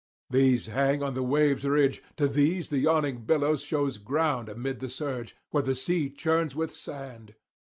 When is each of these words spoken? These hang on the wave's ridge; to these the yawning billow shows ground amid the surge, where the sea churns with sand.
These 0.31 0.65
hang 0.65 1.03
on 1.03 1.13
the 1.13 1.21
wave's 1.21 1.63
ridge; 1.63 2.01
to 2.17 2.27
these 2.27 2.71
the 2.71 2.79
yawning 2.79 3.19
billow 3.25 3.55
shows 3.55 3.99
ground 3.99 4.49
amid 4.49 4.79
the 4.79 4.89
surge, 4.89 5.35
where 5.51 5.61
the 5.61 5.75
sea 5.75 6.09
churns 6.09 6.55
with 6.55 6.71
sand. 6.71 7.35